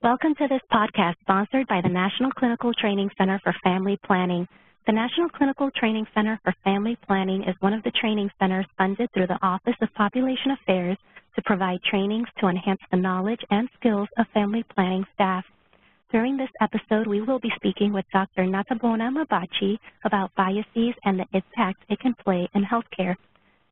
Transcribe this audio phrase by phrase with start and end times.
[0.00, 4.46] Welcome to this podcast sponsored by the National Clinical Training Center for Family Planning.
[4.86, 9.10] The National Clinical Training Center for Family Planning is one of the training centers funded
[9.12, 10.96] through the Office of Population Affairs
[11.34, 15.44] to provide trainings to enhance the knowledge and skills of family planning staff.
[16.12, 18.44] During this episode, we will be speaking with Dr.
[18.44, 23.16] Natabhona Mabachi about biases and the impact it can play in healthcare.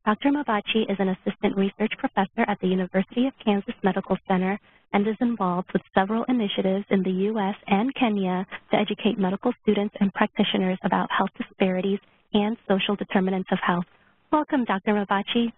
[0.07, 0.29] Dr.
[0.29, 4.57] Mabachi is an assistant research professor at the University of Kansas Medical Center
[4.93, 7.55] and is involved with several initiatives in the U.S.
[7.67, 11.99] and Kenya to educate medical students and practitioners about health disparities
[12.33, 13.83] and social determinants of health.
[14.31, 14.93] Welcome, Dr.
[14.93, 15.51] Mabachi.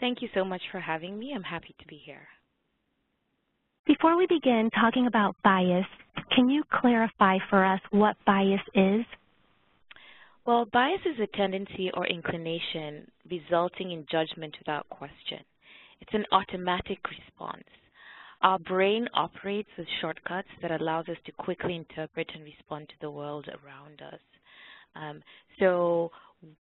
[0.00, 1.34] Thank you so much for having me.
[1.36, 2.28] I'm happy to be here.
[3.86, 5.84] Before we begin talking about bias,
[6.34, 9.04] can you clarify for us what bias is?
[10.44, 15.38] Well, bias is a tendency or inclination resulting in judgment without question.
[16.00, 17.68] It's an automatic response.
[18.42, 23.10] Our brain operates with shortcuts that allows us to quickly interpret and respond to the
[23.10, 24.20] world around us.
[24.96, 25.22] Um,
[25.60, 26.10] so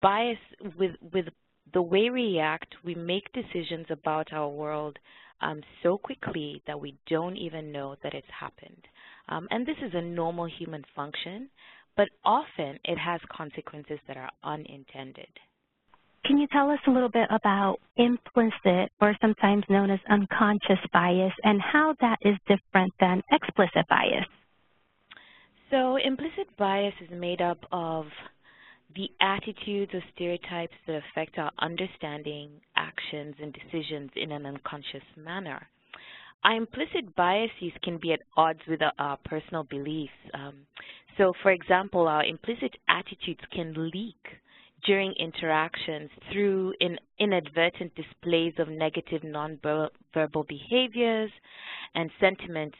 [0.01, 0.37] bias,
[0.77, 1.27] with, with
[1.71, 4.99] the way we react, we make decisions about our world
[5.39, 8.85] um, so quickly that we don't even know that it's happened.
[9.29, 11.49] Um, and this is a normal human function
[11.99, 15.27] but often it has consequences that are unintended.
[16.23, 21.33] Can you tell us a little bit about implicit or sometimes known as unconscious bias
[21.43, 24.25] and how that is different than explicit bias?
[25.71, 28.05] So implicit bias is made up of
[28.95, 35.67] the attitudes or stereotypes that affect our understanding, actions, and decisions in an unconscious manner.
[36.45, 40.13] Our implicit biases can be at odds with our, our personal beliefs.
[40.33, 40.65] Um,
[41.19, 44.15] so, for example, our implicit attitudes can leak
[44.85, 51.29] during interactions through in, inadvertent displays of negative nonverbal behaviors
[51.93, 52.77] and sentiments,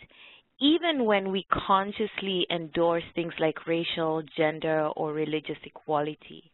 [0.62, 6.50] even when we consciously endorse things like racial, gender, or religious equality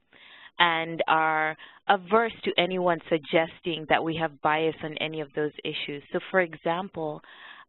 [0.58, 1.56] and are
[1.88, 6.02] averse to anyone suggesting that we have bias on any of those issues.
[6.12, 7.22] So, for example,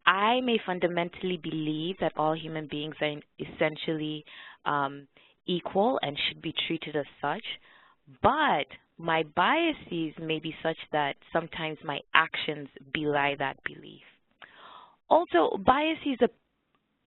[0.07, 4.25] I may fundamentally believe that all human beings are essentially
[4.65, 5.09] um,
[5.47, 7.45] equal and should be treated as such,
[8.23, 8.67] but
[8.99, 14.03] my biases may be such that sometimes my actions belie that belief.
[15.09, 16.31] Also, biases are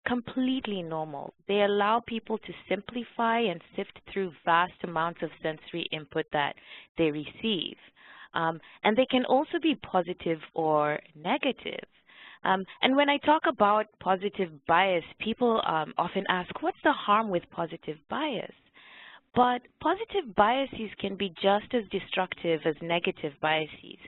[0.07, 1.35] completely normal.
[1.47, 6.55] They allow people to simplify and sift through vast amounts of sensory input that
[6.97, 7.77] they receive.
[8.35, 11.85] Um, and they can also be positive or negative.
[12.45, 17.31] Um, and when I talk about positive bias, people um, often ask, what's the harm
[17.31, 18.53] with positive bias?
[19.35, 23.99] But positive biases can be just as destructive as negative biases.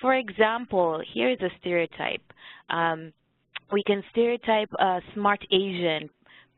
[0.00, 2.22] For example, here is a stereotype.
[2.70, 3.12] Um,
[3.70, 6.08] we can stereotype a smart Asian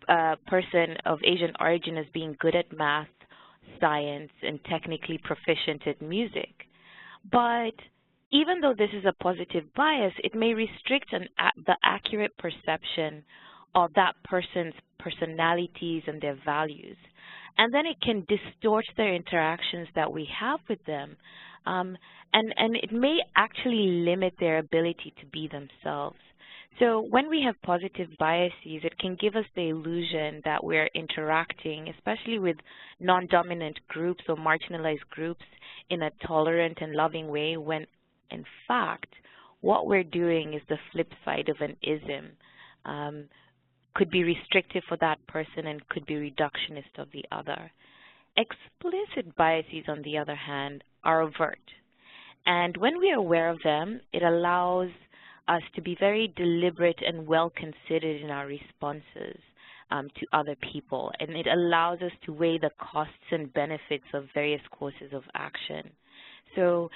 [0.09, 3.09] uh, person of Asian origin as being good at math,
[3.81, 6.53] science, and technically proficient at music.
[7.31, 7.75] But
[8.35, 11.29] even though this is a positive bias, it may restrict an,
[11.67, 13.23] the accurate perception
[13.77, 16.97] of that person's personalities and their values.
[17.57, 21.17] And then it can distort their interactions that we have with them.
[21.65, 21.97] Um,
[22.33, 26.19] and, and it may actually limit their ability to be themselves.
[26.81, 31.89] So when we have positive biases, it can give us the illusion that we're interacting,
[31.89, 32.57] especially with
[32.99, 35.45] non-dominant groups or marginalized groups,
[35.89, 37.87] in a tolerant and loving way when
[38.31, 39.15] in fact,
[39.61, 42.33] what we're doing is the flip side of an ism.
[42.85, 43.25] Um,
[43.95, 47.71] could be restrictive for that person and could be reductionist of the other.
[48.37, 51.61] Explicit biases, on the other hand, are overt.
[52.47, 54.91] And when we are aware of them, it allows
[55.47, 59.41] us to be very deliberate and well considered in our responses
[59.91, 61.13] um, to other people.
[61.21, 65.91] And it allows us to weigh the costs and benefits of various courses of action.
[66.57, 66.91] So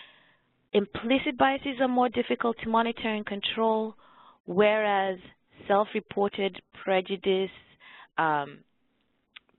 [0.72, 3.94] Implicit biases are more difficult to monitor and control,
[4.44, 5.18] whereas
[5.66, 7.50] self-reported prejudice
[8.18, 8.58] um,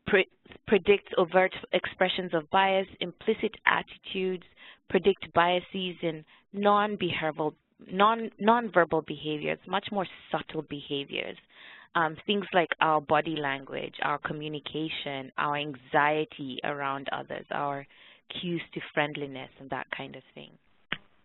[0.05, 0.27] pre
[0.67, 2.87] predicts overt expressions of bias.
[2.99, 4.43] Implicit attitudes
[4.89, 6.23] predict biases in
[6.53, 7.53] non-behavioral,
[7.91, 11.37] non non-verbal behaviors, much more subtle behaviors.
[11.95, 17.87] Um, things like our body language, our communication, our anxiety around others, our
[18.39, 20.51] cues to friendliness, and that kind of thing.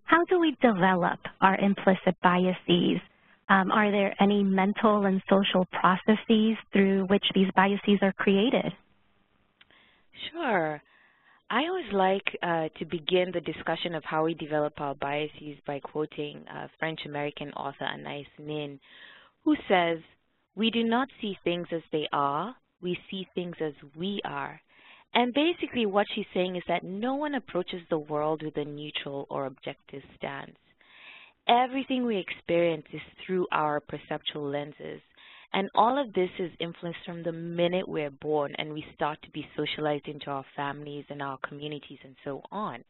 [0.05, 3.01] How do we develop our implicit biases?
[3.49, 8.73] Um, are there any mental and social processes through which these biases are created?
[10.33, 10.81] Sure.
[11.51, 15.81] I always like uh, to begin the discussion of how we develop our biases by
[15.81, 18.81] quoting uh, French-American author Anais Nin,
[19.45, 19.99] who says,
[20.57, 24.61] we do not see things as they are, we see things as we are.
[25.15, 29.27] And basically what she's saying is that no one approaches the world with a neutral
[29.31, 30.57] or objective stance.
[31.47, 35.01] Everything we experience is through our perceptual lenses.
[35.53, 39.31] And all of this is influenced from the minute we're born and we start to
[39.31, 42.83] be socialized into our families and our communities and so on.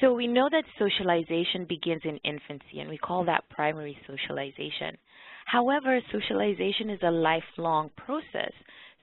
[0.00, 4.96] So we know that socialization begins in infancy, and we call that primary socialization.
[5.46, 8.52] However, socialization is a lifelong process.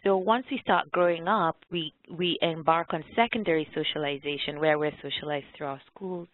[0.06, 5.48] So once we start growing up, we, we embark on secondary socialization where we're socialized
[5.58, 6.28] through our schools,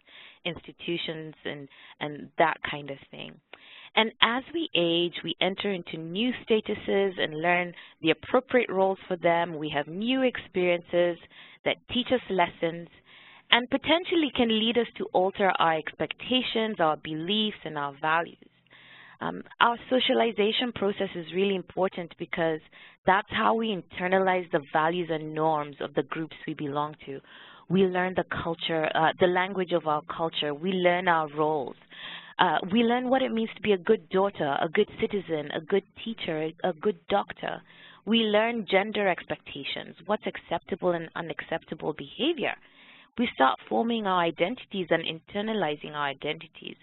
[0.43, 1.69] institutions, and,
[2.01, 3.31] and that kind of thing.
[3.95, 9.15] And as we age, we enter into new statuses and learn the appropriate roles for
[9.15, 9.57] them.
[9.57, 11.17] We have new experiences
[11.63, 12.89] that teach us lessons
[13.51, 18.50] and potentially can lead us to alter our expectations, our beliefs, and our values.
[19.21, 22.59] Um, our socialization process is really important because
[23.05, 27.19] that's how we internalize the values and norms of the groups we belong to.
[27.69, 30.53] We learn the culture, uh, the language of our culture.
[30.53, 31.75] We learn our roles.
[32.39, 35.61] Uh, we learn what it means to be a good daughter, a good citizen, a
[35.61, 37.61] good teacher, a good doctor.
[38.05, 42.55] We learn gender expectations, what's acceptable and unacceptable behavior.
[43.19, 46.77] We start forming our identities and internalizing our identities.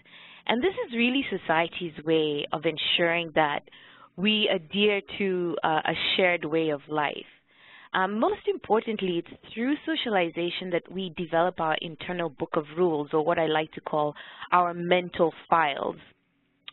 [0.49, 3.61] And this is really society's way of ensuring that
[4.17, 7.31] we adhere to uh, a shared way of life.
[7.93, 13.23] Um, most importantly, it's through socialization that we develop our internal book of rules, or
[13.23, 14.15] what I like to call
[14.51, 15.97] our mental files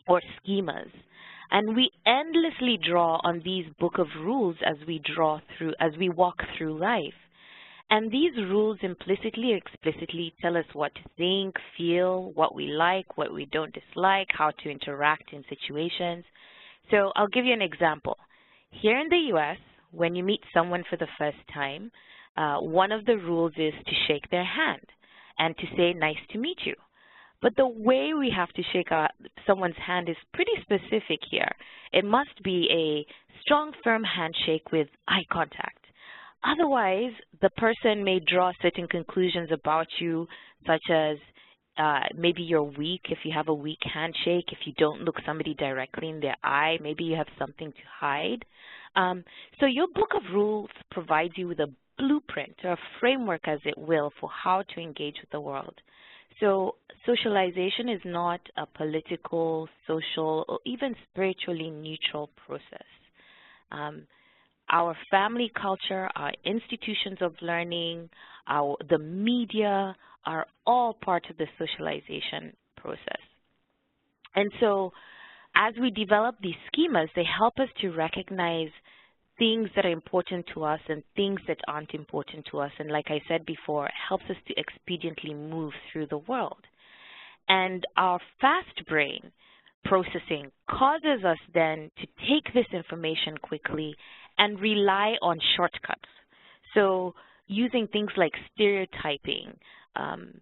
[0.07, 0.89] or schemas.
[1.51, 6.09] And we endlessly draw on these book of rules as we draw through, as we
[6.09, 7.13] walk through life.
[7.89, 13.17] And these rules implicitly or explicitly tell us what to think, feel, what we like,
[13.17, 16.25] what we don't dislike, how to interact in situations.
[16.91, 18.17] So I'll give you an example.
[18.71, 19.57] Here in the U.S.,
[19.91, 21.91] when you meet someone for the first time,
[22.35, 24.85] uh, one of the rules is to shake their hand
[25.39, 26.75] and to say, nice to meet you.
[27.41, 29.09] But the way we have to shake our,
[29.45, 31.51] someone's hand is pretty specific here.
[31.93, 33.05] It must be a
[33.41, 35.86] strong, firm handshake with eye contact.
[36.43, 37.11] Otherwise,
[37.41, 40.27] the person may draw certain conclusions about you,
[40.65, 41.17] such as
[41.77, 45.53] uh, maybe you're weak if you have a weak handshake, if you don't look somebody
[45.53, 48.43] directly in their eye, maybe you have something to hide.
[48.95, 49.23] Um,
[49.59, 53.77] so your book of rules provides you with a blueprint or a framework, as it
[53.77, 55.75] will, for how to engage with the world.
[56.39, 56.75] So
[57.05, 62.87] socialization is not a political, social, or even spiritually neutral process.
[63.71, 64.03] Um,
[64.69, 68.09] our family culture, our institutions of learning,
[68.47, 73.21] our, the media are all part of the socialization process.
[74.35, 74.91] And so
[75.55, 78.69] as we develop these schemas, they help us to recognize
[79.39, 82.71] things that are important to us and things that aren't important to us.
[82.79, 86.63] And like I said before, it helps us to expediently move through the world.
[87.47, 89.31] And our fast brain
[89.85, 93.95] processing causes us then to take this information quickly
[94.37, 96.09] and rely on shortcuts.
[96.73, 97.13] So
[97.47, 99.53] using things like stereotyping
[99.95, 100.33] um,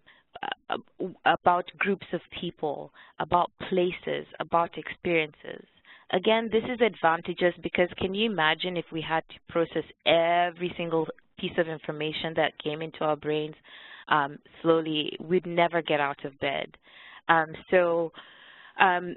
[1.24, 5.64] about groups of people, about places, about experiences.
[6.12, 11.06] Again, this is advantageous because can you imagine if we had to process every single
[11.38, 13.54] piece of information that came into our brains
[14.08, 16.76] um, slowly, we'd never get out of bed.
[17.28, 18.12] Um, so
[18.80, 19.16] um,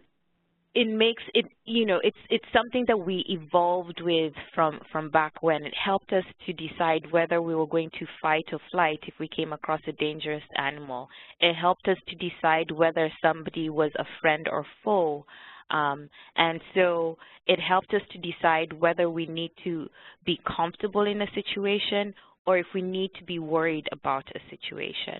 [0.76, 5.42] it makes it you know it's it's something that we evolved with from from back
[5.42, 5.66] when.
[5.66, 9.28] It helped us to decide whether we were going to fight or flight if we
[9.28, 11.10] came across a dangerous animal.
[11.40, 15.26] It helped us to decide whether somebody was a friend or foe.
[15.72, 19.88] Um, and so it helped us to decide whether we need to
[20.26, 22.14] be comfortable in a situation
[22.46, 25.20] or if we need to be worried about a situation.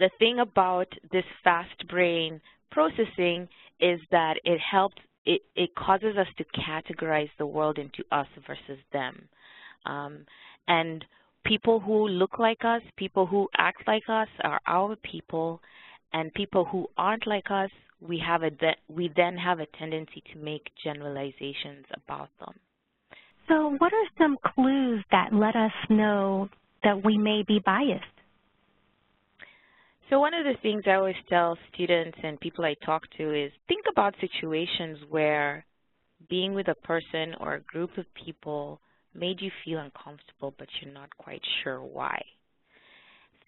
[0.00, 2.40] The thing about this fast brain
[2.74, 3.48] processing
[3.80, 8.82] is that it helps, it, it causes us to categorize the world into us versus
[8.92, 9.28] them.
[9.86, 10.26] Um,
[10.66, 11.04] and
[11.44, 15.60] people who look like us, people who act like us are our people,
[16.12, 18.50] and people who aren't like us, we have a
[18.88, 22.54] we then have a tendency to make generalizations about them.
[23.48, 26.48] So what are some clues that let us know
[26.82, 28.13] that we may be biased?
[30.10, 33.52] So one of the things I always tell students and people I talk to is
[33.68, 35.64] think about situations where
[36.28, 38.80] being with a person or a group of people
[39.14, 42.22] made you feel uncomfortable, but you're not quite sure why.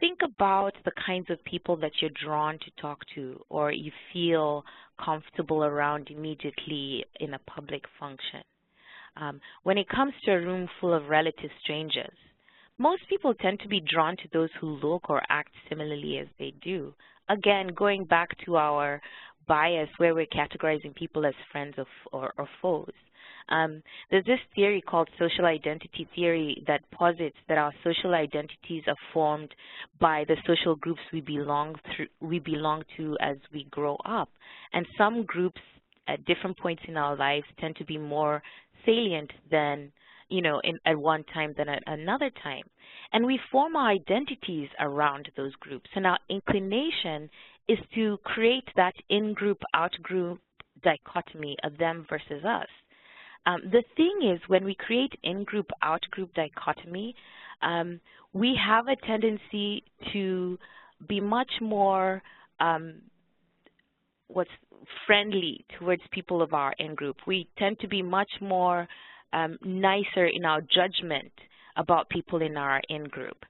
[0.01, 4.65] think about the kinds of people that you're drawn to talk to or you feel
[5.03, 8.43] comfortable around immediately in a public function.
[9.17, 12.17] Um, when it comes to a room full of relative strangers,
[12.79, 16.53] most people tend to be drawn to those who look or act similarly as they
[16.63, 16.93] do.
[17.29, 19.01] Again, going back to our
[19.49, 21.75] bias where we're categorizing people as friends
[22.13, 22.93] or, or foes.
[23.49, 28.97] Um, there's this theory called social identity theory that posits that our social identities are
[29.13, 29.55] formed
[30.01, 34.29] by the social groups we belong through, we belong to as we grow up.
[34.73, 35.61] And some groups
[36.09, 38.43] at different points in our lives tend to be more
[38.85, 39.93] salient than
[40.29, 42.65] you know, in, at one time than at another time.
[43.13, 45.89] And we form our identities around those groups.
[45.95, 47.31] And our inclination
[47.69, 50.41] is to create that in-group, out-group
[50.83, 52.69] dichotomy of them versus us.
[53.47, 57.15] Um, the thing is, when we create in-group, out-group dichotomy,
[57.63, 58.01] um,
[58.33, 60.59] we have a tendency to
[61.09, 62.23] be much more
[62.61, 62.95] um,
[64.29, 64.51] what's
[65.07, 67.17] friendly towards people of our in-group.
[67.27, 68.89] We tend to be much more
[69.33, 71.33] um, nicer in our judgment
[71.77, 73.45] about people in our in-group.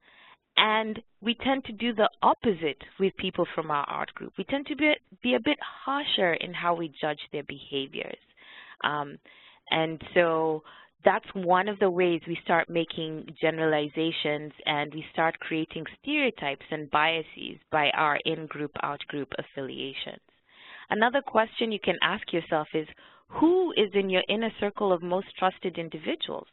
[0.56, 4.33] And we tend to do the opposite with people from our out group.
[4.38, 8.18] We tend to be, be a bit harsher in how we judge their behaviors.
[8.83, 9.18] Um,
[9.71, 10.62] and so
[11.04, 16.90] that's one of the ways we start making generalizations and we start creating stereotypes and
[16.90, 20.23] biases by our in-group, out-group affiliations.
[20.88, 22.88] Another question you can ask yourself is,
[23.28, 26.47] who is in your inner circle of most trusted individuals?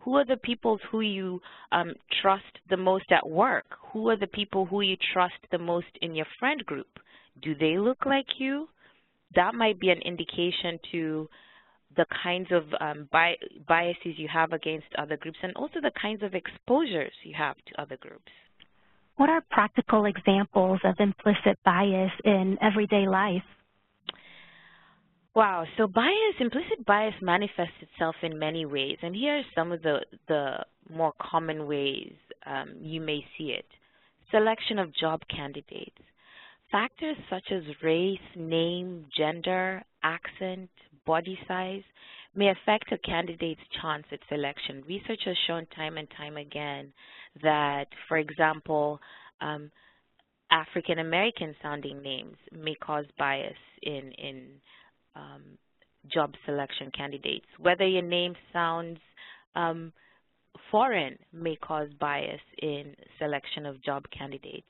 [0.00, 1.40] Who are the people who you
[1.72, 3.66] um, trust the most at work?
[3.92, 6.98] Who are the people who you trust the most in your friend group?
[7.42, 8.68] Do they look like you?
[9.34, 11.28] That might be an indication to
[11.96, 13.34] the kinds of um, bi
[13.66, 17.80] biases you have against other groups and also the kinds of exposures you have to
[17.80, 18.30] other groups.
[19.16, 23.42] What are practical examples of implicit bias in everyday life?
[25.36, 29.82] Wow, so bias, implicit bias manifests itself in many ways, and here are some of
[29.82, 32.14] the, the more common ways
[32.46, 33.66] um, you may see it.
[34.30, 36.00] Selection of job candidates.
[36.72, 40.70] Factors such as race, name, gender, accent,
[41.04, 41.82] body size
[42.34, 44.82] may affect a candidate's chance at selection.
[44.88, 46.94] Research has shown time and time again
[47.42, 48.98] that, for example,
[49.42, 49.70] um,
[50.50, 53.52] African American sounding names may cause bias
[53.82, 54.46] in, in
[55.16, 55.42] um,
[56.12, 57.46] job selection candidates.
[57.58, 58.98] Whether your name sounds
[59.54, 59.92] um,
[60.70, 64.66] foreign may cause bias in selection of job candidates.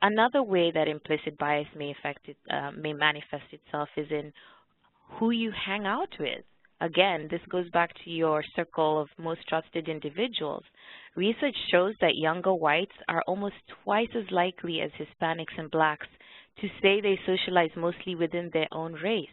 [0.00, 4.32] Another way that implicit bias may, affect it, uh, may manifest itself is in
[5.18, 6.44] who you hang out with.
[6.80, 10.64] Again, this goes back to your circle of most trusted individuals.
[11.14, 16.08] Research shows that younger whites are almost twice as likely as Hispanics and blacks
[16.60, 19.28] to say they socialize mostly within their own race.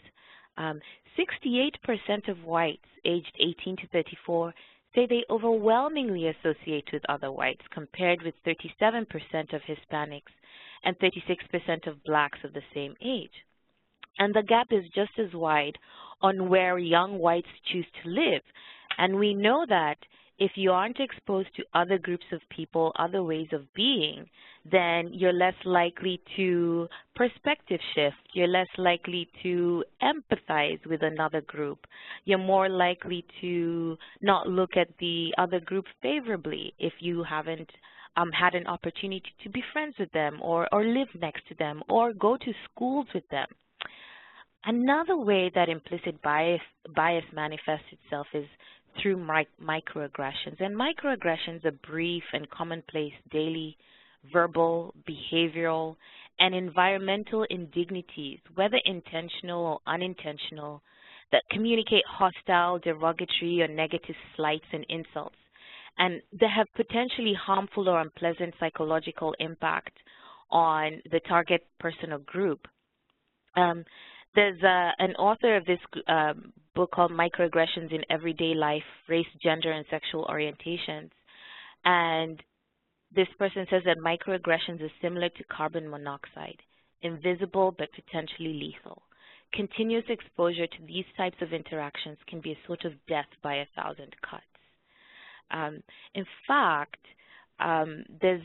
[0.57, 0.79] 68%
[1.17, 4.53] um, of whites aged 18 to 34
[4.95, 10.33] say they overwhelmingly associate with other whites, compared with 37% of Hispanics
[10.83, 13.31] and 36% of blacks of the same age.
[14.17, 15.77] And the gap is just as wide
[16.21, 18.41] on where young whites choose to live.
[18.97, 19.97] And we know that
[20.39, 24.25] if you aren't exposed to other groups of people, other ways of being,
[24.69, 28.15] then you're less likely to perspective shift.
[28.33, 31.85] You're less likely to empathize with another group.
[32.25, 37.69] You're more likely to not look at the other group favorably if you haven't
[38.15, 41.83] um, had an opportunity to be friends with them or, or live next to them
[41.89, 43.47] or go to schools with them.
[44.65, 46.61] Another way that implicit bias,
[46.93, 48.45] bias manifests itself is
[49.01, 50.59] through microaggressions.
[50.59, 53.77] And microaggressions are brief and commonplace daily
[54.33, 55.95] verbal, behavioral,
[56.39, 60.81] and environmental indignities, whether intentional or unintentional,
[61.31, 65.35] that communicate hostile, derogatory, or negative slights and insults,
[65.97, 69.93] and they have potentially harmful or unpleasant psychological impact
[70.49, 72.67] on the target person or group.
[73.55, 73.83] Um,
[74.35, 79.71] there's uh, an author of this um, book called Microaggressions in Everyday Life, Race, Gender,
[79.71, 81.09] and Sexual Orientations.
[81.83, 82.41] And
[83.13, 86.59] this person says that microaggressions is similar to carbon monoxide,
[87.01, 89.01] invisible but potentially lethal.
[89.53, 93.65] Continuous exposure to these types of interactions can be a sort of death by a
[93.75, 94.43] thousand cuts.
[95.49, 95.81] Um,
[96.13, 97.03] in fact,
[97.59, 98.43] um, there's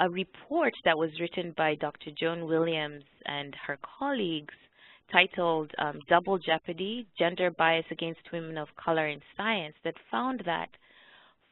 [0.00, 2.10] a report that was written by Dr.
[2.18, 4.54] Joan Williams and her colleagues
[5.10, 10.68] titled um, Double Jeopardy, Gender Bias Against Women of Color in Science that found that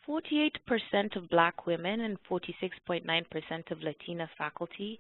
[0.08, 4.98] 48% of black women and 46.9% of Latina faculty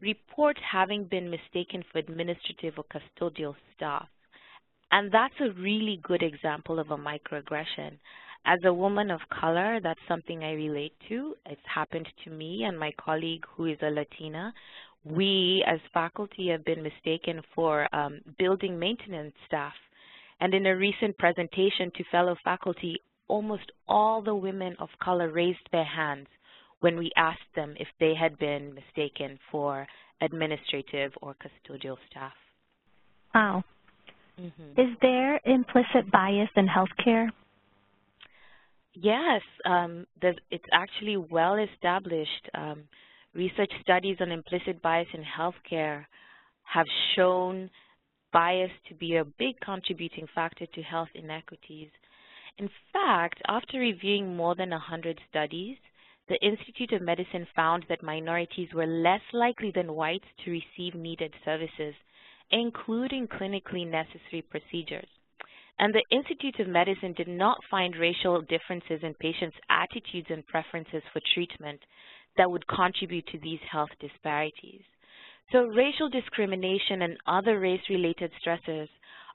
[0.00, 4.08] report having been mistaken for administrative or custodial staff.
[4.90, 7.98] And that's a really good example of a microaggression.
[8.44, 11.34] As a woman of color, that's something I relate to.
[11.46, 14.52] It's happened to me and my colleague who is a Latina.
[15.04, 19.74] We, as faculty, have been mistaken for um, building maintenance staff.
[20.40, 25.68] And in a recent presentation to fellow faculty, almost all the women of color raised
[25.70, 26.28] their hands
[26.80, 29.86] when we asked them if they had been mistaken for
[30.20, 32.32] administrative or custodial staff.
[33.34, 33.64] Wow.
[34.38, 34.70] Mm -hmm.
[34.84, 37.30] Is there implicit bias in healthcare?
[38.94, 40.06] Yes, um,
[40.50, 42.44] it's actually well established.
[42.54, 42.88] Um,
[43.34, 46.04] research studies on implicit bias in healthcare
[46.64, 47.70] have shown
[48.32, 51.88] bias to be a big contributing factor to health inequities.
[52.58, 55.76] In fact, after reviewing more than 100 studies,
[56.28, 61.32] the Institute of Medicine found that minorities were less likely than whites to receive needed
[61.44, 61.94] services
[62.52, 65.08] including clinically necessary procedures.
[65.78, 71.02] And the Institute of Medicine did not find racial differences in patients' attitudes and preferences
[71.12, 71.80] for treatment
[72.36, 74.82] that would contribute to these health disparities.
[75.50, 78.88] So racial discrimination and other race-related stressors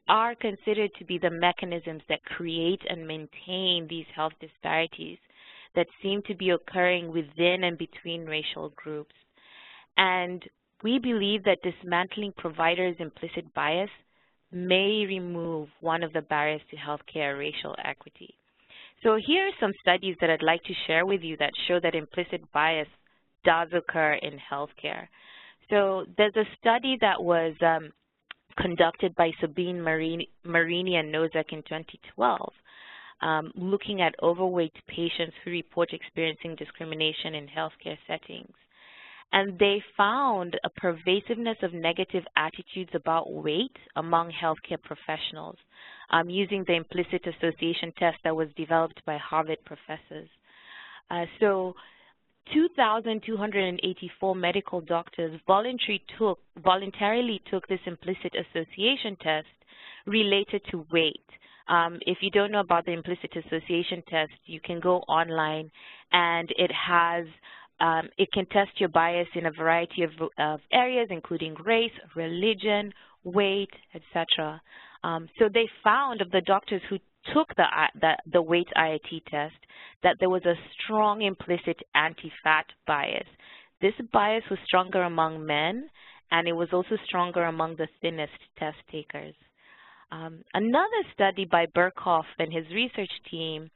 [0.07, 5.17] are considered to be the mechanisms that create and maintain these health disparities
[5.75, 9.13] that seem to be occurring within and between racial groups.
[9.97, 10.43] And
[10.83, 13.89] we believe that dismantling providers' implicit bias
[14.51, 18.35] may remove one of the barriers to healthcare racial equity.
[19.03, 21.95] So here are some studies that I'd like to share with you that show that
[21.95, 22.87] implicit bias
[23.43, 25.07] does occur in healthcare.
[25.69, 27.91] So there's a study that was um,
[28.57, 32.51] conducted by Sabin Marini, Marini and Nosek in 2012,
[33.21, 38.53] um, looking at overweight patients who report experiencing discrimination in healthcare settings
[39.33, 45.57] and they found a pervasiveness of negative attitudes about weight among healthcare professionals
[46.11, 50.29] um, using the implicit association test that was developed by Harvard professors.
[51.09, 51.73] Uh, so
[52.53, 59.47] 2,284 medical doctors voluntarily took, voluntarily took this implicit association test
[60.05, 61.25] related to weight.
[61.67, 65.69] Um, if you don't know about the implicit association test, you can go online
[66.13, 67.25] and it has
[67.79, 72.91] um, it can test your bias in a variety of, of areas, including race, religion,
[73.23, 74.61] weight, etc.
[75.03, 76.97] Um, so they found of the doctors who
[77.33, 77.65] took the,
[78.01, 79.55] the, the weight IAT test
[80.03, 83.27] that there was a strong implicit anti-fat bias.
[83.81, 85.89] This bias was stronger among men,
[86.31, 89.35] and it was also stronger among the thinnest test takers.
[90.11, 93.69] Um, another study by Borkhoff and his research team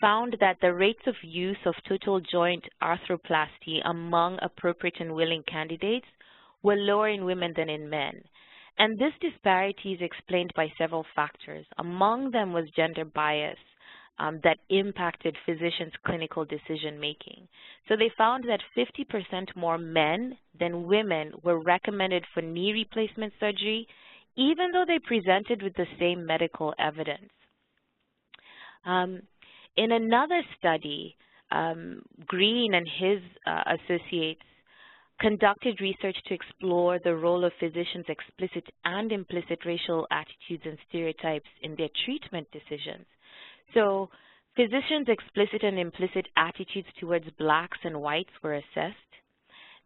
[0.00, 6.06] found that the rates of use of total joint arthroplasty among appropriate and willing candidates
[6.62, 8.22] were lower in women than in men.
[8.78, 11.66] And this disparity is explained by several factors.
[11.78, 13.58] Among them was gender bias
[14.18, 17.48] um, that impacted physicians' clinical decision-making.
[17.88, 23.88] So they found that 50% more men than women were recommended for knee replacement surgery,
[24.36, 27.30] even though they presented with the same medical evidence.
[28.84, 29.22] Um,
[29.76, 31.16] in another study,
[31.50, 34.42] um, Green and his uh, associates
[35.20, 41.48] conducted research to explore the role of physicians' explicit and implicit racial attitudes and stereotypes
[41.62, 43.04] in their treatment decisions.
[43.74, 44.08] So
[44.56, 48.96] physicians' explicit and implicit attitudes towards blacks and whites were assessed.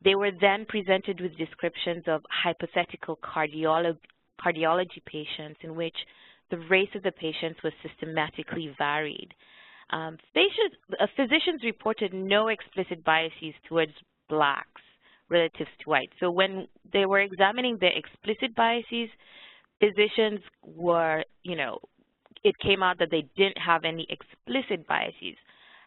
[0.04, 3.96] They were then presented with descriptions of hypothetical cardiolo
[4.44, 5.96] cardiology patients in which
[6.50, 9.32] the race of the patients was systematically varied.
[9.90, 13.92] Um, uh, physicians reported no explicit biases towards
[14.28, 14.82] blacks
[15.28, 16.12] relative to whites.
[16.20, 19.08] So when they were examining the explicit biases,
[19.80, 21.78] physicians were, you know,
[22.42, 25.36] it came out that they didn't have any explicit biases.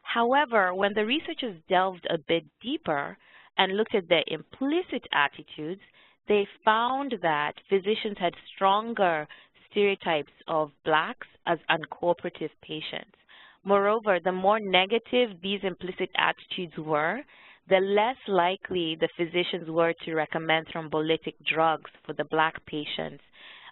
[0.01, 3.17] However, when the researchers delved a bit deeper
[3.57, 5.81] and looked at their implicit attitudes,
[6.27, 9.27] they found that physicians had stronger
[9.69, 13.16] stereotypes of blacks as uncooperative patients.
[13.67, 17.19] Moreover, the more negative these implicit attitudes were,
[17.67, 23.21] the less likely the physicians were to recommend thrombolytic drugs for the black patients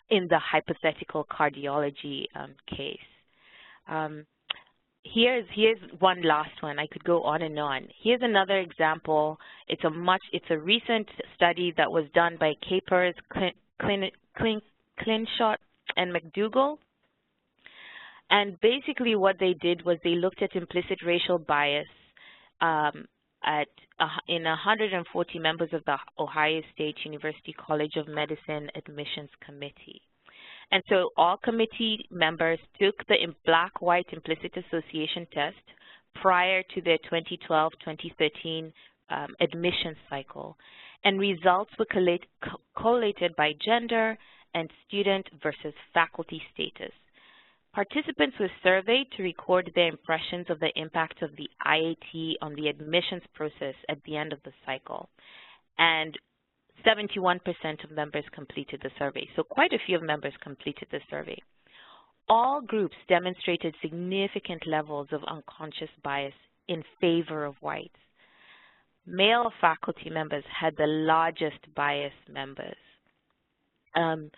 [0.10, 3.08] in the hypothetical cardiology um, case.
[3.88, 4.25] Um,
[5.05, 6.77] here's here's one last one.
[6.77, 7.88] I could go on and on.
[8.03, 9.38] Here's another example.
[9.69, 14.60] It's a much it's a recent study that was done by Capers, Clin, Clin, Clin,
[14.99, 15.55] Clinchot,
[15.95, 16.79] and McDougle
[18.29, 21.88] And basically what they did was they looked at implicit racial bias
[22.61, 23.05] um,
[23.43, 23.67] at
[23.99, 30.01] uh, in 140 members of the Ohio State University College of Medicine Admissions Committee.
[30.71, 35.55] And so all committee members took the black-white implicit association test
[36.15, 38.71] prior to their 2012-2013
[39.09, 40.57] um, admission cycle,
[41.03, 41.85] and results were
[42.75, 44.17] collated by gender
[44.55, 46.91] and student versus faculty status.
[47.75, 52.69] Participants were surveyed to record their impressions of the impact of the IAT on the
[52.69, 55.09] admissions process at the end of the cycle.
[55.77, 56.17] And
[56.88, 57.41] 71%
[57.83, 59.27] of members completed the survey.
[59.35, 61.38] So quite a few of members completed the survey.
[62.29, 66.33] All groups demonstrated significant levels of unconscious bias
[66.69, 67.99] in favor of whites.
[69.05, 72.77] Male faculty members had the largest bias members.
[73.95, 74.31] Um,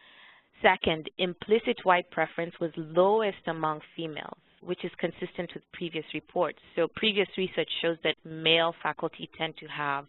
[0.62, 6.60] Second, implicit white preference was lowest among females, which is consistent with previous reports.
[6.76, 10.06] So previous research shows that male faculty tend to have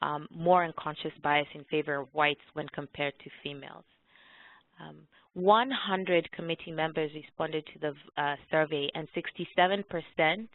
[0.00, 3.84] um, more unconscious bias in favor of whites when compared to females.
[4.80, 4.98] Um,
[5.34, 10.48] 100 committee members responded to the uh, survey, and 67%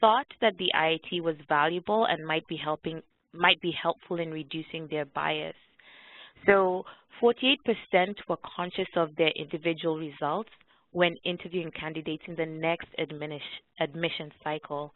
[0.00, 4.88] thought that the IAT was valuable and might be helping might be helpful in reducing
[4.90, 5.54] their bias.
[6.44, 6.84] So
[7.22, 7.56] 48%
[8.28, 10.50] were conscious of their individual results
[10.92, 14.94] when interviewing candidates in the next admission cycle,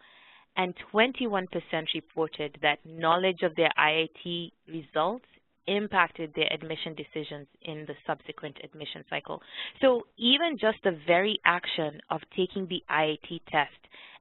[0.57, 1.46] and 21%
[1.94, 5.26] reported that knowledge of their IAT results
[5.66, 9.40] impacted their admission decisions in the subsequent admission cycle.
[9.81, 13.70] So even just the very action of taking the IAT test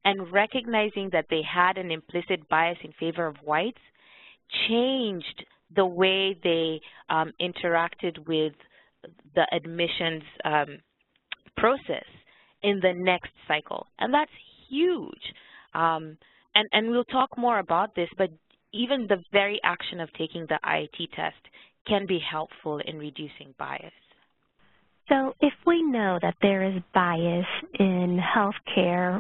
[0.06, 3.82] and recognizing that they had an implicit bias in favor of whites
[4.68, 8.54] changed the way they um, interacted with
[9.36, 10.80] the admissions um,
[11.58, 12.06] process
[12.64, 13.88] in the next cycle.
[14.00, 14.32] And that's
[14.70, 15.22] huge.
[15.74, 16.18] Um,
[16.56, 18.30] and, and we'll talk more about this, but
[18.74, 21.38] even the very action of taking the IAT test
[21.88, 23.92] can be helpful in reducing bias.
[25.08, 27.46] So if we know that there is bias
[27.80, 29.20] in healthcare,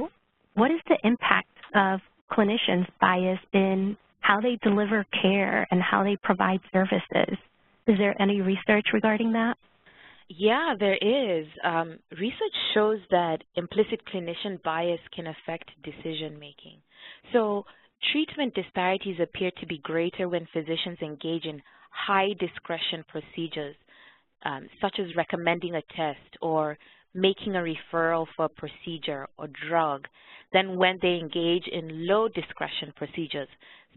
[0.53, 1.99] what is the impact of
[2.31, 7.38] clinicians' bias in how they deliver care and how they provide services.
[7.88, 9.58] Is there any research regarding that?
[10.29, 11.47] Yeah, there is.
[11.63, 16.77] Um, research shows that implicit clinician bias can affect decision making.
[17.34, 17.65] So
[18.12, 23.75] treatment disparities appear to be greater when physicians engage in high discretion procedures,
[24.45, 26.77] um, such as recommending a test or
[27.13, 30.07] making a referral for a procedure or drug,
[30.53, 33.47] than when they engage in low discretion procedures,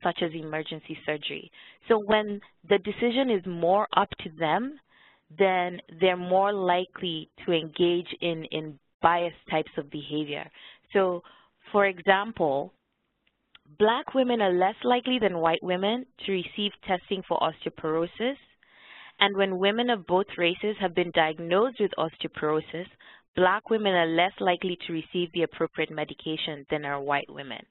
[0.03, 1.51] such as emergency surgery.
[1.89, 4.79] So when the decision is more up to them,
[5.39, 10.45] then they're more likely to engage in, in biased types of behavior.
[10.93, 11.23] So,
[11.71, 12.73] for example,
[13.79, 18.37] black women are less likely than white women to receive testing for osteoporosis.
[19.23, 22.89] And when women of both races have been diagnosed with osteoporosis,
[23.37, 27.65] black women are less likely to receive the appropriate medication than are white women.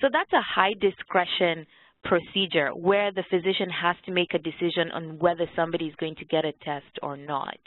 [0.00, 1.66] So that's a high discretion
[2.04, 6.24] procedure where the physician has to make a decision on whether somebody is going to
[6.24, 7.58] get a test or not.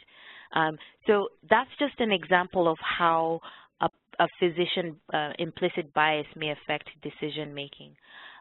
[0.56, 3.40] Um, so that's just an example of how
[3.82, 7.96] a, a physician uh, implicit bias may affect decision making.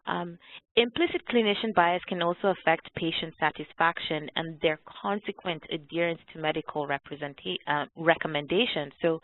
[0.07, 0.39] Um,
[0.77, 7.85] implicit clinician bias can also affect patient satisfaction and their consequent adherence to medical uh,
[7.97, 8.93] recommendations.
[9.03, 9.21] So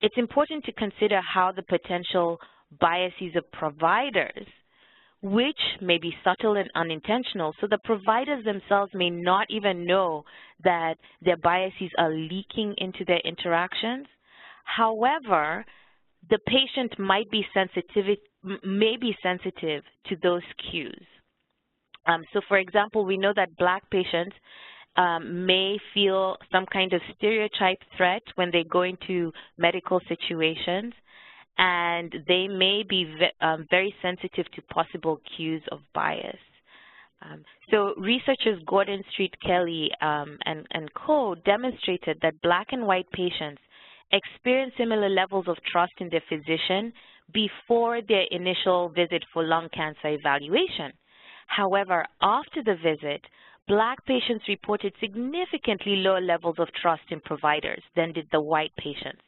[0.00, 2.38] it's important to consider how the potential
[2.80, 4.46] biases of providers,
[5.22, 10.24] which may be subtle and unintentional, so the providers themselves may not even know
[10.62, 14.06] that their biases are leaking into their interactions.
[14.64, 15.64] However,
[16.30, 18.18] the patient might be sensitive,
[18.64, 21.06] may be sensitive to those cues.
[22.06, 24.34] Um, so for example, we know that black patients
[24.96, 30.92] um, may feel some kind of stereotype threat when they go into medical situations,
[31.58, 36.38] and they may be ve um, very sensitive to possible cues of bias.
[37.20, 43.10] Um, so researchers Gordon Street Kelly um, and, and co demonstrated that black and white
[43.12, 43.60] patients
[44.12, 46.92] experience similar levels of trust in their physician
[47.32, 50.92] before their initial visit for lung cancer evaluation.
[51.46, 53.22] However, after the visit,
[53.66, 59.22] black patients reported significantly lower levels of trust in providers than did the white patients.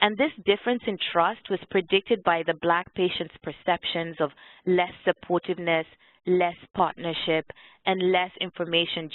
[0.00, 4.30] And this difference in trust was predicted by the black patients' perceptions of
[4.66, 5.84] less supportiveness,
[6.26, 7.46] less partnership,
[7.86, 9.08] and less information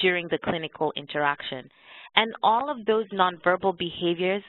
[0.00, 1.68] during the clinical interaction.
[2.16, 4.42] And all of those nonverbal behaviors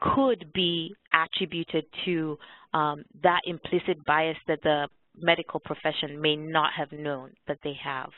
[0.00, 2.38] could be attributed to
[2.74, 8.10] um, that implicit bias that the medical profession may not have known that they have.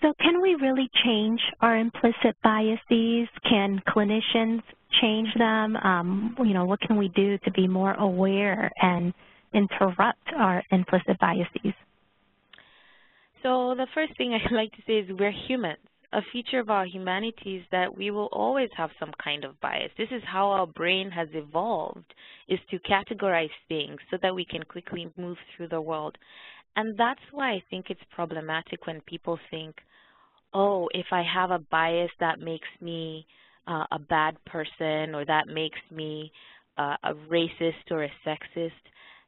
[0.00, 3.28] So can we really change our implicit biases?
[3.48, 4.62] Can clinicians
[5.00, 5.76] change them?
[5.76, 9.12] Um, you know, what can we do to be more aware and
[9.52, 11.74] interrupt our implicit biases?
[13.42, 15.78] So the first thing I'd like to say is we're humans.
[16.12, 19.92] A feature of our humanity is that we will always have some kind of bias.
[19.98, 22.14] This is how our brain has evolved,
[22.48, 26.16] is to categorize things so that we can quickly move through the world.
[26.76, 29.76] And that's why I think it's problematic when people think,
[30.54, 33.26] oh, if I have a bias that makes me
[33.68, 36.32] uh, a bad person or that makes me
[36.78, 38.70] uh, a racist or a sexist.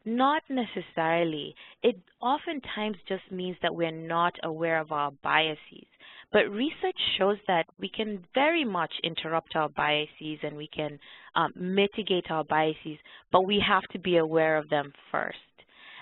[0.07, 1.55] Not necessarily.
[1.83, 5.87] It oftentimes just means that we're not aware of our biases.
[6.33, 10.99] But research shows that we can very much interrupt our biases and we can
[11.35, 12.99] um, mitigate our biases,
[13.33, 15.39] but we have to be aware of them first.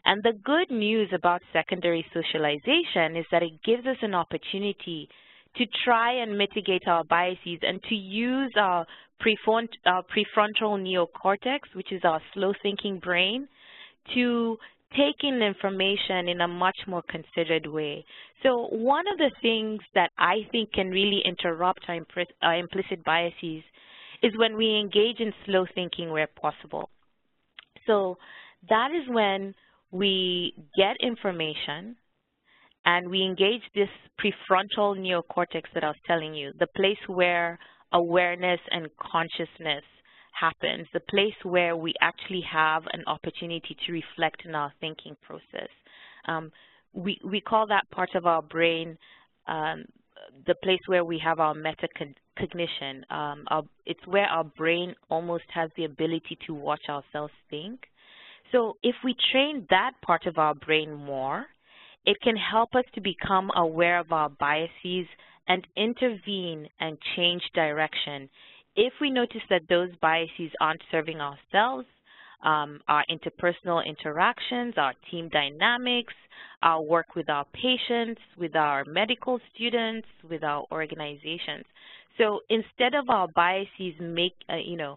[0.05, 5.09] And the good news about secondary socialization is that it gives us an opportunity
[5.57, 8.87] to try and mitigate our biases and to use our,
[9.87, 13.49] our prefrontal neocortex, which is our slow-thinking brain,
[14.15, 14.57] to
[14.97, 18.05] take in information in a much more considered way.
[18.43, 22.01] So one of the things that I think can really interrupt our,
[22.43, 23.63] our implicit biases
[24.23, 26.89] is when we engage in slow thinking where possible.
[27.87, 28.17] So
[28.69, 29.55] that is when
[29.91, 31.97] we get information
[32.85, 37.59] and we engage this prefrontal neocortex that I was telling you, the place where
[37.93, 39.85] awareness and consciousness
[40.41, 45.71] happens, the place where we actually have an opportunity to reflect in our thinking process.
[46.27, 46.53] Um,
[46.93, 48.99] we, we call that part of our brain
[49.47, 49.85] um,
[50.47, 53.11] the place where we have our metacognition.
[53.11, 57.81] Um, our, it's where our brain almost has the ability to watch ourselves think.
[58.53, 61.47] So if we train that part of our brain more,
[62.07, 65.07] it can help us to become aware of our biases
[65.47, 68.29] and intervene and change direction
[68.79, 71.87] if we notice that those biases aren't serving ourselves,
[72.45, 76.15] um, our interpersonal interactions, our team dynamics,
[76.63, 81.65] our work with our patients, with our medical students, with our organizations.
[82.19, 84.97] So instead of our biases make, uh, you know,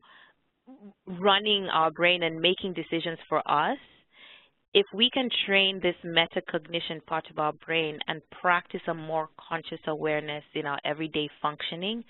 [1.08, 3.80] running our brain and making decisions for us,
[4.76, 9.82] if we can train this metacognition part of our brain and practice a more conscious
[9.88, 12.04] awareness in our everyday functioning,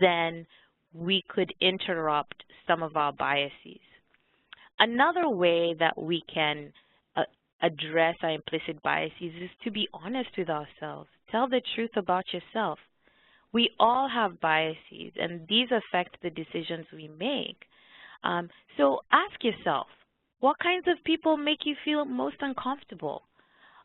[0.00, 0.46] then
[0.92, 3.80] we could interrupt some of our biases.
[4.78, 6.72] Another way that we can
[7.16, 7.22] uh,
[7.62, 11.08] address our implicit biases is to be honest with ourselves.
[11.30, 12.78] Tell the truth about yourself.
[13.52, 17.56] We all have biases, and these affect the decisions we make.
[18.22, 19.86] Um, so ask yourself,
[20.38, 23.22] what kinds of people make you feel most uncomfortable?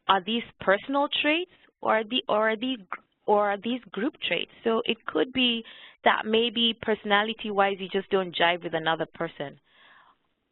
[0.07, 2.77] Are these personal traits or are, the, or are these
[3.25, 4.51] or these group traits?
[4.63, 5.63] So it could be
[6.03, 9.59] that maybe personality-wise you just don't jive with another person.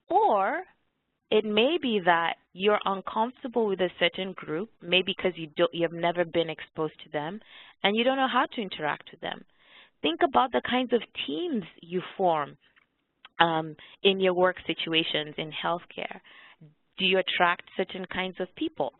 [0.09, 0.61] Or
[1.31, 5.83] it may be that you're uncomfortable with a certain group, maybe because you don't, you
[5.83, 7.39] have never been exposed to them,
[7.83, 9.43] and you don't know how to interact with them.
[10.01, 12.57] Think about the kinds of teams you form
[13.39, 16.19] um, in your work situations in healthcare?
[16.97, 18.93] Do you attract certain kinds of people?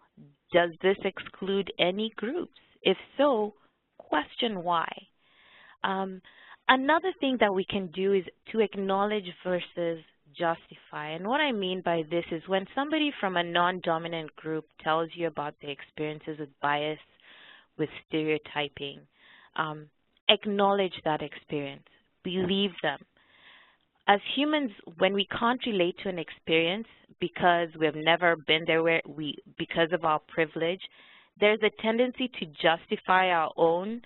[0.52, 2.60] Does this exclude any groups?
[2.82, 3.54] If so,
[3.98, 4.88] question why.
[5.84, 6.22] Um,
[6.68, 10.04] another thing that we can do is to acknowledge versus
[10.38, 11.10] justify.
[11.10, 15.28] And what I mean by this is when somebody from a non-dominant group tells you
[15.28, 17.00] about their experiences with bias,
[17.78, 19.00] with stereotyping,
[19.56, 19.88] um,
[20.30, 21.84] acknowledge that experience.
[22.24, 23.00] Believe them
[24.08, 26.88] as humans, when we can't relate to an experience
[27.20, 30.82] because we've never been there where we, because of our privilege,
[31.40, 34.02] there's a tendency to justify our own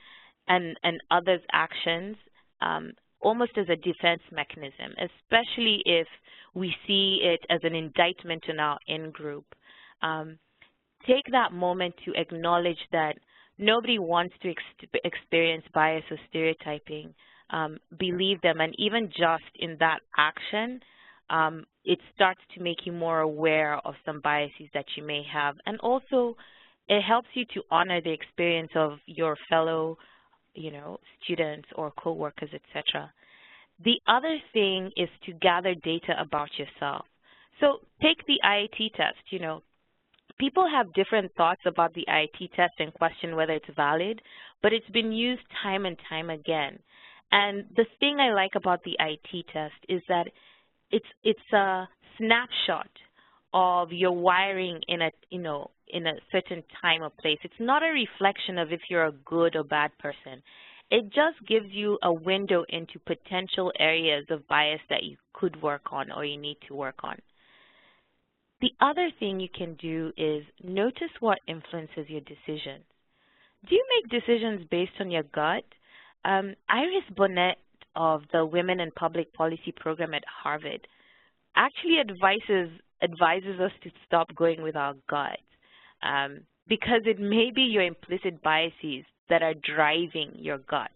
[0.47, 2.15] and, and others' actions
[2.61, 6.07] um, almost as a defense mechanism, especially if
[6.53, 9.45] we see it as an indictment in our in-group.
[10.01, 10.37] Um,
[11.05, 13.15] take that moment to acknowledge that
[13.57, 14.61] nobody wants to ex
[15.03, 17.13] experience bias or stereotyping
[17.49, 18.59] um, believe them.
[18.61, 20.81] And even just in that action,
[21.29, 25.55] um, it starts to make you more aware of some biases that you may have.
[25.65, 26.35] And also,
[26.89, 29.97] it helps you to honor the experience of your fellow,
[30.54, 33.12] you know, students or coworkers, etc.
[33.84, 37.06] The other thing is to gather data about yourself.
[37.60, 39.62] So take the IAT test, you know,
[40.39, 44.21] people have different thoughts about the IAT test and question whether it's valid,
[44.62, 46.80] but it's been used time and time again.
[47.32, 50.28] And the thing I like about the IT test is that
[50.91, 52.89] it's it's a snapshot
[53.53, 57.39] of your wiring in a you know in a certain time or place.
[57.43, 60.41] It's not a reflection of if you're a good or bad person.
[60.89, 65.91] It just gives you a window into potential areas of bias that you could work
[65.91, 67.17] on or you need to work on.
[68.62, 72.86] The other thing you can do is notice what influences your decisions.
[73.67, 75.63] Do you make decisions based on your gut?
[76.25, 77.55] Um, Iris Bohnet
[77.95, 80.88] of the Women in Public Policy program at Harvard
[81.55, 82.69] actually advises
[83.01, 85.39] advises us to stop going with our gut
[86.03, 90.91] um, because it may be your implicit biases that are driving your gut.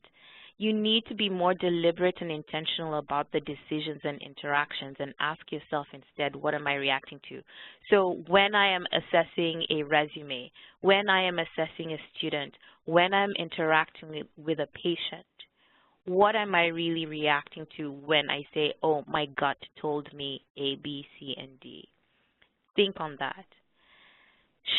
[0.58, 5.42] You need to be more deliberate and intentional about the decisions and interactions and ask
[5.52, 7.42] yourself instead, what am I reacting to?
[7.90, 12.54] So when I am assessing a resume, when I am assessing a student,
[12.86, 15.26] when I'm interacting with, with a patient,
[16.06, 20.76] what am I really reacting to when I say, oh, my gut told me A,
[20.76, 21.88] B, C, and D?
[22.76, 23.46] Think on that.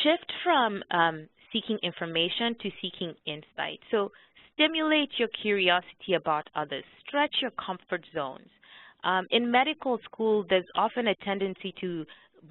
[0.03, 3.81] Shift from um, seeking information to seeking insight.
[3.91, 4.11] So
[4.55, 6.85] stimulate your curiosity about others.
[7.07, 8.49] Stretch your comfort zones.
[9.05, 12.07] Um, in medical school, there's often a tendency to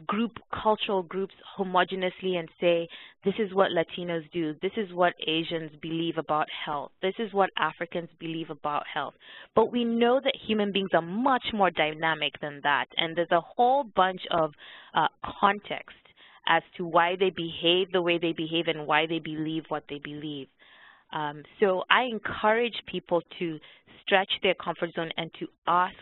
[0.07, 2.87] group cultural groups homogeneously and say,
[3.23, 7.49] this is what Latinos do, this is what Asians believe about health, this is what
[7.57, 9.13] Africans believe about health.
[9.55, 13.41] But we know that human beings are much more dynamic than that, and there's a
[13.41, 14.53] whole bunch of
[14.93, 15.07] uh,
[15.39, 15.95] context
[16.47, 19.99] as to why they behave the way they behave and why they believe what they
[20.03, 20.47] believe.
[21.13, 23.59] Um, so I encourage people to
[24.01, 25.95] stretch their comfort zone and to ask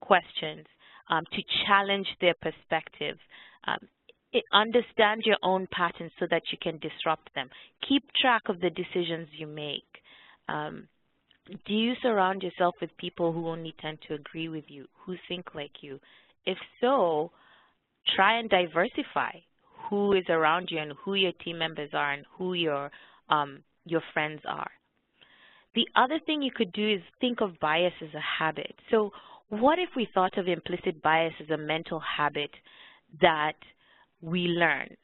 [0.00, 0.66] questions
[1.08, 3.16] um, to challenge their perspective.
[3.66, 3.78] Um,
[4.52, 7.50] understand your own patterns so that you can disrupt them.
[7.86, 9.84] Keep track of the decisions you make.
[10.48, 10.88] Um,
[11.66, 15.54] do you surround yourself with people who only tend to agree with you, who think
[15.54, 16.00] like you?
[16.46, 17.30] If so,
[18.16, 19.32] try and diversify
[19.88, 22.90] who is around you and who your team members are and who your
[23.28, 24.70] um, your friends are.
[25.74, 28.74] The other thing you could do is think of bias as a habit.
[28.90, 29.10] So
[29.52, 32.50] what if we thought of implicit bias as a mental habit
[33.20, 33.56] that
[34.22, 34.96] we learn?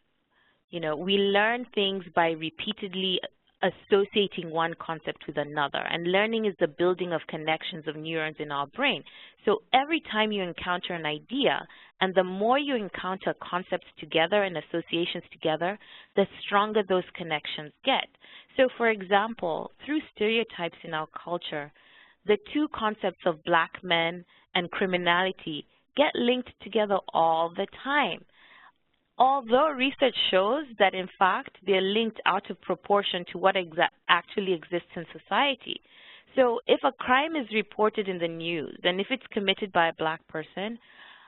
[0.70, 3.20] You know, we learn things by repeatedly
[3.60, 5.82] associating one concept with another.
[5.90, 9.04] And learning is the building of connections of neurons in our brain.
[9.44, 11.66] So every time you encounter an idea,
[12.00, 15.78] and the more you encounter concepts together and associations together,
[16.16, 18.08] the stronger those connections get.
[18.56, 21.70] So for example, through stereotypes in our culture,
[22.28, 28.24] the two concepts of black men and criminality get linked together all the time.
[29.18, 34.52] Although research shows that, in fact, they're linked out of proportion to what exa actually
[34.52, 35.80] exists in society.
[36.36, 39.94] So if a crime is reported in the news, and if it's committed by a
[39.98, 40.78] black person,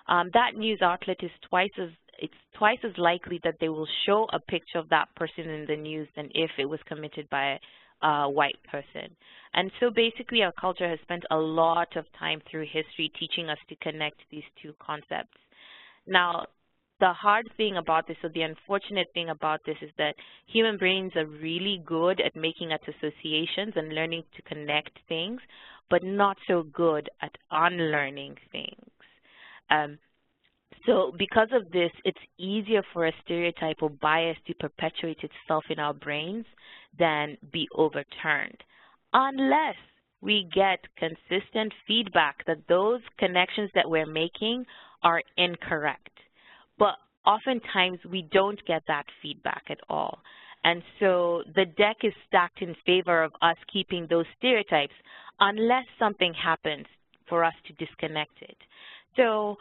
[0.07, 1.89] um, that news outlet is twice as
[2.23, 5.77] it's twice as likely that they will show a picture of that person in the
[5.77, 7.59] news than if it was committed by
[8.03, 9.11] a white person.
[9.55, 13.59] And so basically our culture has spent a lot of time through history teaching us
[13.69, 15.37] to connect these two concepts.
[16.07, 16.47] Now,
[17.01, 20.15] the hard thing about this, or the unfortunate thing about this, is that
[20.47, 25.41] human brains are really good at making at associations and learning to connect things,
[25.89, 28.91] but not so good at unlearning things.
[29.71, 29.99] Um,
[30.87, 35.79] so because of this, it's easier for a stereotype or bias to perpetuate itself in
[35.79, 36.47] our brains
[36.99, 38.63] than be overturned,
[39.13, 39.77] unless
[40.21, 44.65] we get consistent feedback that those connections that we're making
[45.03, 46.11] are incorrect.
[46.79, 46.95] But
[47.27, 50.21] oftentimes we don't get that feedback at all.
[50.65, 54.93] And so the deck is stacked in favor of us keeping those stereotypes
[55.39, 56.87] unless something happens
[57.29, 58.57] for us to disconnect it.
[59.17, 59.57] So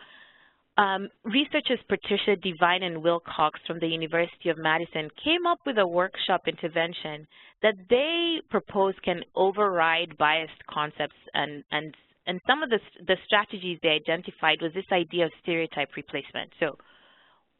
[0.77, 5.77] um, researchers Patricia Devine and Will Cox from the University of Madison came up with
[5.77, 7.27] a workshop intervention
[7.61, 11.93] that they propose can override biased concepts and, and,
[12.27, 16.51] and some of the, the strategies they identified was this idea of stereotype replacement.
[16.59, 16.77] So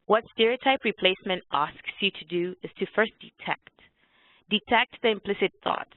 [0.06, 3.70] what stereotype replacement asks you to do is to first detect.
[4.50, 5.94] Detect the implicit thoughts.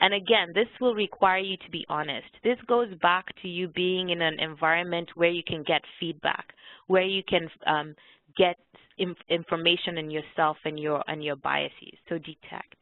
[0.00, 2.28] And again, this will require you to be honest.
[2.42, 6.54] This goes back to you being in an environment where you can get feedback,
[6.86, 7.94] where you can um,
[8.36, 8.56] get
[8.98, 11.98] inf information in yourself and your, and your biases.
[12.08, 12.76] So detect.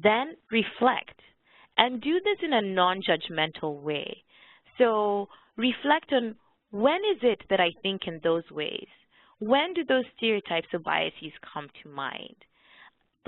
[0.00, 1.20] Then reflect.
[1.76, 4.24] And do this in a non-judgmental way.
[4.78, 6.36] So reflect on
[6.70, 8.88] when is it that I think in those ways?
[9.40, 12.36] When do those stereotypes or biases come to mind?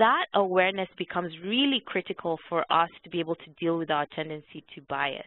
[0.01, 4.65] That awareness becomes really critical for us to be able to deal with our tendency
[4.73, 5.23] to bias.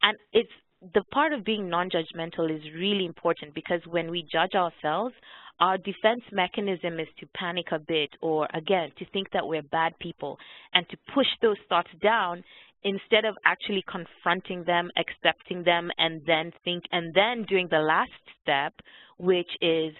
[0.00, 0.48] And it's
[0.94, 5.12] the part of being non-judgmental is really important because when we judge ourselves,
[5.58, 9.92] our defense mechanism is to panic a bit or, again, to think that we're bad
[9.98, 10.38] people
[10.72, 12.44] and to push those thoughts down
[12.84, 18.12] instead of actually confronting them, accepting them, and then think, and then doing the last
[18.40, 18.72] step,
[19.18, 19.92] which is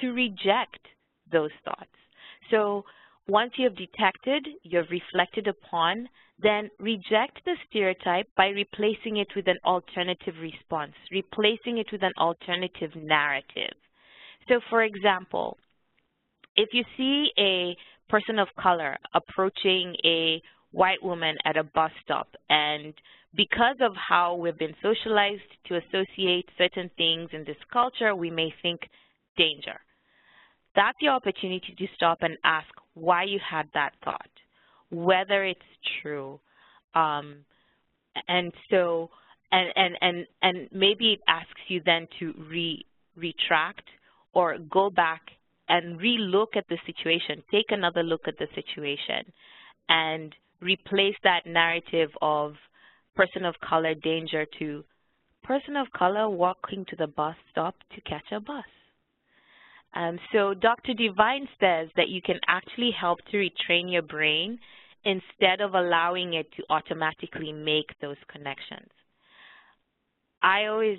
[0.00, 0.80] to reject
[1.30, 1.94] those thoughts.
[2.50, 2.84] So
[3.28, 6.08] once you have detected, you have reflected upon,
[6.38, 12.12] then reject the stereotype by replacing it with an alternative response, replacing it with an
[12.18, 13.74] alternative narrative.
[14.48, 15.56] So for example,
[16.56, 17.76] if you see a
[18.08, 20.42] person of color approaching a
[20.72, 22.92] white woman at a bus stop and
[23.34, 28.52] because of how we've been socialized to associate certain things in this culture, we may
[28.62, 28.80] think
[29.36, 29.80] danger.
[30.74, 34.30] That's your opportunity to stop and ask why you had that thought,
[34.90, 35.60] whether it's
[36.00, 36.40] true.
[36.94, 37.44] Um,
[38.28, 39.10] and so,
[39.50, 42.84] and, and, and, and maybe it asks you then to re,
[43.16, 43.84] retract
[44.34, 45.22] or go back
[45.68, 49.32] and re-look at the situation, take another look at the situation,
[49.88, 52.54] and replace that narrative of
[53.14, 54.84] person of color danger to
[55.42, 58.64] person of color walking to the bus stop to catch a bus.
[59.94, 60.94] Um, so Dr.
[60.94, 64.58] Devine says that you can actually help to retrain your brain
[65.04, 68.88] instead of allowing it to automatically make those connections.
[70.42, 70.98] I always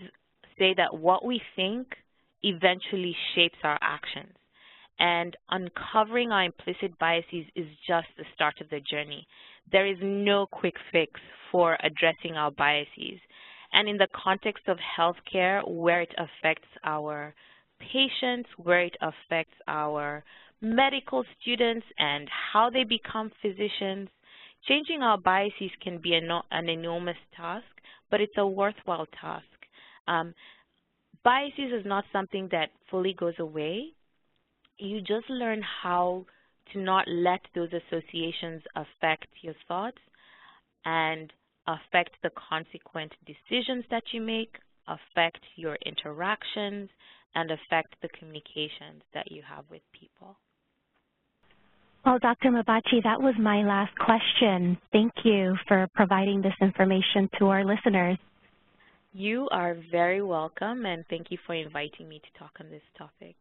[0.59, 1.87] say that what we think
[2.43, 4.33] eventually shapes our actions.
[4.99, 9.25] And uncovering our implicit biases is just the start of the journey.
[9.71, 11.19] There is no quick fix
[11.51, 13.19] for addressing our biases.
[13.73, 17.33] And in the context of healthcare, where it affects our
[17.79, 20.23] patients, where it affects our
[20.61, 24.09] medical students and how they become physicians,
[24.67, 27.65] changing our biases can be an, an enormous task,
[28.09, 29.45] but it's a worthwhile task.
[30.07, 30.33] Um,
[31.23, 33.87] biases is not something that fully goes away.
[34.77, 36.25] You just learn how
[36.71, 39.97] to not let those associations affect your thoughts
[40.85, 41.31] and
[41.67, 44.55] affect the consequent decisions that you make,
[44.87, 46.89] affect your interactions,
[47.35, 50.37] and affect the communications that you have with people.
[52.05, 52.51] Well, Dr.
[52.51, 54.77] Mabachi, that was my last question.
[54.91, 58.17] Thank you for providing this information to our listeners.
[59.13, 63.35] You are very welcome, and thank you for inviting me to talk on this topic.